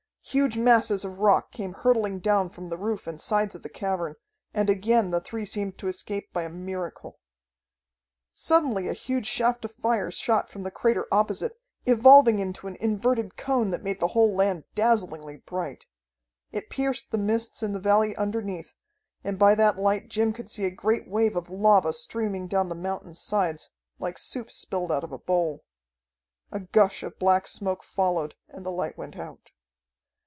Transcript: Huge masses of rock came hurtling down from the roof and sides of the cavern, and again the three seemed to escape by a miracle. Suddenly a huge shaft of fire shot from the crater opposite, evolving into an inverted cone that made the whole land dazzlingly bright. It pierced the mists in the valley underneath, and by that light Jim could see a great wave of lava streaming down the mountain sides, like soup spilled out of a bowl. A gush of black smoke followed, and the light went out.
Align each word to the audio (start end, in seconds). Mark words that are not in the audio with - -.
Huge 0.23 0.55
masses 0.55 1.03
of 1.03 1.17
rock 1.17 1.51
came 1.51 1.73
hurtling 1.73 2.19
down 2.19 2.49
from 2.51 2.67
the 2.67 2.77
roof 2.77 3.07
and 3.07 3.19
sides 3.19 3.55
of 3.55 3.63
the 3.63 3.69
cavern, 3.69 4.13
and 4.53 4.69
again 4.69 5.09
the 5.09 5.19
three 5.19 5.45
seemed 5.45 5.79
to 5.79 5.87
escape 5.87 6.31
by 6.31 6.43
a 6.43 6.49
miracle. 6.49 7.17
Suddenly 8.31 8.87
a 8.87 8.93
huge 8.93 9.25
shaft 9.25 9.65
of 9.65 9.73
fire 9.73 10.11
shot 10.11 10.47
from 10.49 10.61
the 10.61 10.69
crater 10.71 11.07
opposite, 11.11 11.59
evolving 11.87 12.37
into 12.37 12.67
an 12.67 12.77
inverted 12.79 13.35
cone 13.35 13.71
that 13.71 13.81
made 13.81 13.99
the 13.99 14.09
whole 14.09 14.33
land 14.33 14.63
dazzlingly 14.75 15.37
bright. 15.37 15.87
It 16.51 16.69
pierced 16.69 17.09
the 17.09 17.17
mists 17.17 17.63
in 17.63 17.73
the 17.73 17.79
valley 17.81 18.15
underneath, 18.15 18.75
and 19.23 19.39
by 19.39 19.55
that 19.55 19.79
light 19.79 20.07
Jim 20.07 20.33
could 20.33 20.51
see 20.51 20.65
a 20.65 20.71
great 20.71 21.09
wave 21.09 21.35
of 21.35 21.49
lava 21.49 21.91
streaming 21.93 22.47
down 22.47 22.69
the 22.69 22.75
mountain 22.75 23.15
sides, 23.15 23.71
like 23.97 24.17
soup 24.19 24.51
spilled 24.51 24.91
out 24.91 25.03
of 25.03 25.11
a 25.11 25.17
bowl. 25.17 25.65
A 26.51 26.59
gush 26.59 27.01
of 27.01 27.17
black 27.19 27.47
smoke 27.47 27.83
followed, 27.83 28.35
and 28.47 28.63
the 28.63 28.71
light 28.71 28.97
went 28.99 29.17
out. 29.17 29.49